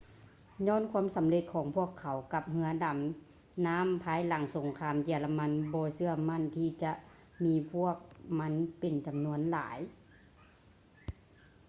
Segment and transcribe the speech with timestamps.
[0.67, 2.97] ຍ້ອນຄວາມສຳເລັດຂອງພວກເຂົາກັບເຮຶອດໍາ
[3.67, 6.91] ນໍ້າພາຍຫຼັງສົງຄາມເຢຍລະມັນບໍ່ເຊື່ອໝັ້ນທີ່ຈະ
[7.45, 7.95] ມີພວກ
[8.39, 9.79] ມັນເປັນຈຳນວນຫຼາຍ